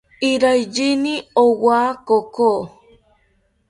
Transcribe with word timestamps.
Iraiyini 0.31 1.13
owa 1.43 1.81
koko 2.07 2.51